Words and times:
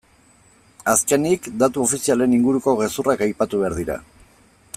Azkenik, 0.93 1.49
datu 1.63 1.83
ofizialen 1.89 2.35
inguruko 2.39 2.75
gezurrak 2.83 3.23
aipatu 3.27 3.63
behar 3.65 3.81
dira. 3.83 4.01